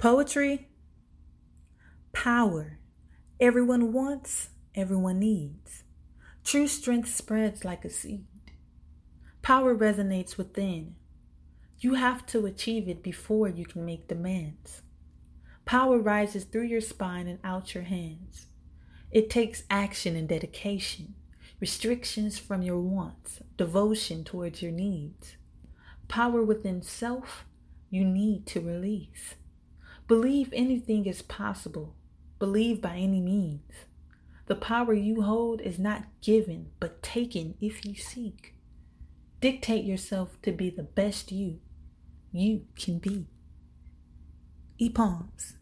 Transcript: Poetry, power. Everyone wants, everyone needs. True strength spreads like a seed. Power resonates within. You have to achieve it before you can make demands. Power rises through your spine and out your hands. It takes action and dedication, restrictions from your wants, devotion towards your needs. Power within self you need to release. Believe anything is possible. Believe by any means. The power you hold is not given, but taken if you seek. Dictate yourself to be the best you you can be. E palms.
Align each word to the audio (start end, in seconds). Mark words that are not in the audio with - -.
Poetry, 0.00 0.66
power. 2.14 2.78
Everyone 3.38 3.92
wants, 3.92 4.48
everyone 4.74 5.18
needs. 5.18 5.84
True 6.42 6.66
strength 6.68 7.14
spreads 7.14 7.66
like 7.66 7.84
a 7.84 7.90
seed. 7.90 8.24
Power 9.42 9.76
resonates 9.76 10.38
within. 10.38 10.94
You 11.80 11.94
have 11.94 12.24
to 12.28 12.46
achieve 12.46 12.88
it 12.88 13.02
before 13.02 13.50
you 13.50 13.66
can 13.66 13.84
make 13.84 14.08
demands. 14.08 14.80
Power 15.66 15.98
rises 15.98 16.44
through 16.44 16.68
your 16.68 16.80
spine 16.80 17.26
and 17.26 17.38
out 17.44 17.74
your 17.74 17.84
hands. 17.84 18.46
It 19.10 19.28
takes 19.28 19.64
action 19.68 20.16
and 20.16 20.26
dedication, 20.26 21.14
restrictions 21.60 22.38
from 22.38 22.62
your 22.62 22.80
wants, 22.80 23.40
devotion 23.58 24.24
towards 24.24 24.62
your 24.62 24.72
needs. 24.72 25.36
Power 26.08 26.42
within 26.42 26.80
self 26.80 27.44
you 27.90 28.02
need 28.02 28.46
to 28.46 28.62
release. 28.62 29.34
Believe 30.10 30.52
anything 30.52 31.06
is 31.06 31.22
possible. 31.22 31.94
Believe 32.40 32.80
by 32.80 32.96
any 32.96 33.20
means. 33.20 33.70
The 34.46 34.56
power 34.56 34.92
you 34.92 35.22
hold 35.22 35.60
is 35.60 35.78
not 35.78 36.02
given, 36.20 36.72
but 36.80 37.00
taken 37.00 37.54
if 37.60 37.86
you 37.86 37.94
seek. 37.94 38.56
Dictate 39.40 39.84
yourself 39.84 40.30
to 40.42 40.50
be 40.50 40.68
the 40.68 40.82
best 40.82 41.30
you 41.30 41.60
you 42.32 42.66
can 42.74 42.98
be. 42.98 43.28
E 44.78 44.90
palms. 44.90 45.54